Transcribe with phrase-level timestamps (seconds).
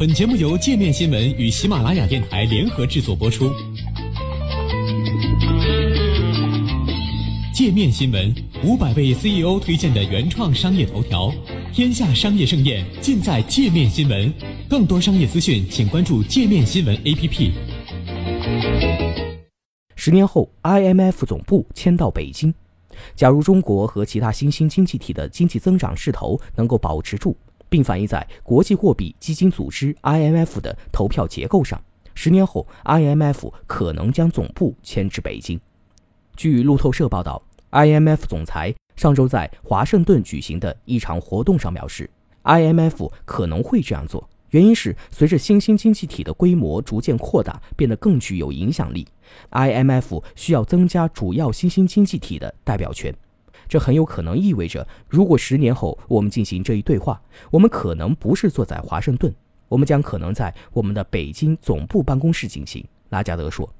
[0.00, 3.52] 本节目由界面新闻与喜马拉雅电台联合制作播出。
[7.52, 8.34] 界面新闻
[8.64, 11.30] 五百位 CEO 推荐的原创商业头条，
[11.70, 14.32] 天下商业盛宴尽在界面新闻。
[14.70, 17.52] 更多商业资讯，请关注界面新闻 APP。
[19.96, 22.54] 十年后，IMF 总部迁到北京。
[23.14, 27.36] 假如中国和其他新兴经济体的经济增长势头能够保持住，
[27.70, 31.80] 并反映在国际货币基金组织 IMF 的投票结构上，
[32.14, 35.58] 十年后 IMF 可能将总部迁至北京。
[36.36, 37.40] 据路透社报道
[37.70, 42.10] ，IMF 总裁上周在华盛顿举行的一场活动上表示
[42.42, 44.28] ，IMF 可能会这样做。
[44.50, 49.06] 原因是，随着新兴经济体的规模逐渐扩大，变得更具有影响力
[49.52, 53.14] ，IMF 需要增加主要新兴经济体的代表权。
[53.70, 59.32] 这很有可能意味着，如果十年后我们进行这一对话，我们可能不是坐在华盛顿，
[59.68, 62.84] 我们将可能在我们的北京总部办公室进行。
[63.10, 63.72] 拉加德说。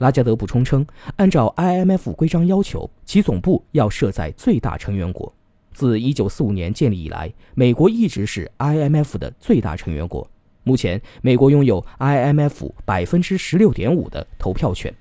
[0.00, 5.34] 拉加德补充称，按照 IMF 规章要求，其总部要设在最大成员国。
[5.72, 10.30] 自1945年建立以来，美国一直是 IMF 的最大成员国。
[10.62, 14.94] 目前，美国拥有 IMF 百分之十六点五的投票权，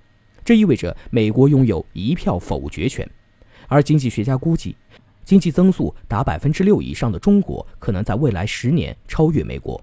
[0.45, 3.05] 这意味着美国拥有一票否决权。
[3.71, 4.75] 而经济学家估计，
[5.23, 9.81] 经济增速达百分之六以上的中国，可能在未来十年超越美国，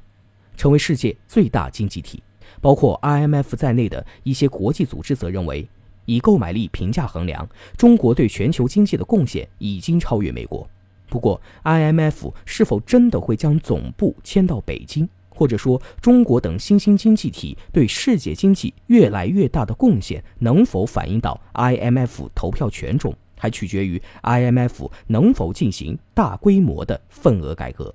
[0.58, 2.22] 成为世界最大经济体。
[2.60, 5.66] 包括 IMF 在内的一些国际组织则认为，
[6.04, 10.68] 以购买力评价衡量，中国对全球经济的贡献已经超越美国。
[11.08, 27.94] 不过，IMF 是否真的会将总部迁到北京，或者说中国等新兴经济体对世界经济越来越大的贡献能否反映到 IMF 投票权中，还取决于 IMF 能否进行大规模的份额改革。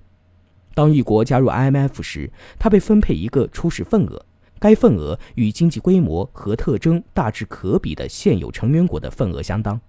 [0.73, 4.25] 当一国加入 IMF 时，它被分配一个初始份额，
[4.59, 9.79] 该份额与经济规模和特征大致可比的现有成员国的份额相当。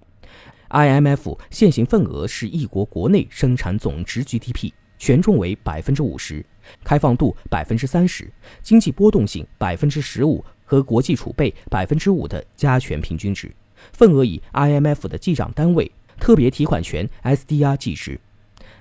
[0.70, 6.44] IMF 现行份额是一国国内生产总值 GDP，权重为百分之五十，
[6.82, 13.54] 开放度百分之三十，经济波动性百分之十五和国际储备百分之五的加权平均值。
[13.92, 18.18] 份额以 IMF 的记账单位特别提款权 SDR 计值。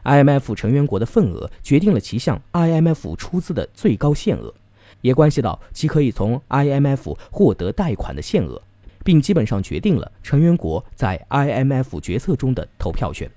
[0.03, 4.53] IMF 成员国的份额决定了其向 IMF 出资的最高限额，
[5.01, 8.61] 也关系到其可以从 IMF 获得贷款的限额。
[9.05, 13.29] 并基本上决定了成员国在 IMF 决策中的投票权。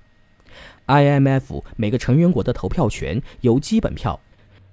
[0.85, 4.17] IMF 每个成员国的投票权由基本票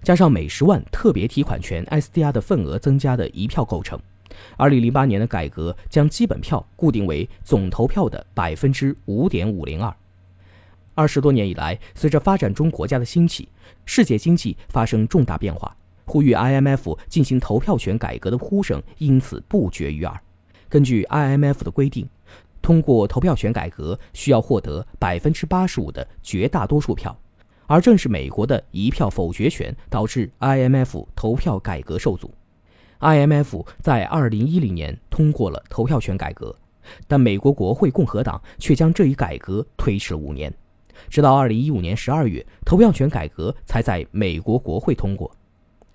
[0.04, 3.98] 加上每十万特别提款权 SDR 的份额增加的一票构成。
[4.58, 9.94] 2008年的改革将基本票固定为总投票的百分之五点五零二。
[10.94, 13.48] 二十多年以来，随着发展中国家的兴起，
[13.84, 20.20] 世界经济发生重大变化，呼吁 IMF 进行投票权改革的呼声因此不绝于耳。
[20.68, 22.08] 根据 IMF 的规定，
[22.62, 27.16] 通过投票权改革需要获得百分之八十五的绝大多数票，
[27.66, 32.32] 而正是美国的一票否决权导致 IMF 投票改革受阻。
[33.04, 36.56] IMF 在二零一零年通过了投票权改革，
[37.06, 40.50] 但美国国会共和党却将这一改革推迟了五年，
[41.10, 45.30] 直到二零一五年十二月，投票权改革才在美国国会通过。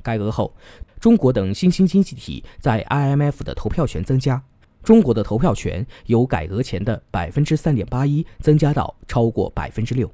[0.04, 0.56] 改革后，
[1.00, 4.42] 中国等新兴经济体在 IMF 的投票权增加。
[4.84, 10.10] 中国的投票权由改革前的百分之三点八一增加到超过百分之六。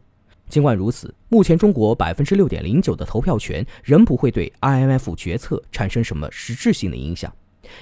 [0.48, 7.34] 尽管如此，目前中国百分之六点零九的投票权仍不会对 IMF 决策产生什么实质性的影响，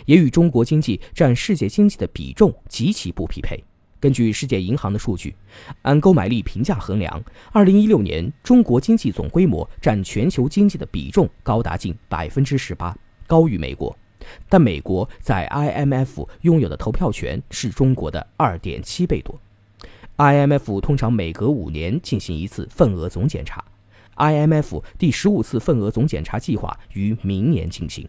[0.05, 3.63] 也与中国经济占世界经济的比重极其不匹配。
[3.99, 5.35] 根据世界银行的数据，
[5.83, 12.97] 按购买力评价衡量，二零一六年中国经济总规模占全球经济的比重高达近百分之十八，
[13.27, 13.95] 高于美国。
[14.49, 19.37] 但美国在 IMF 拥有的投票权是中国的二点七倍多。
[20.17, 23.63] IMF 通常每隔五年进行一次份额总检查
[24.17, 28.07] ，IMF 第十五次份额总检查计划于明年进行。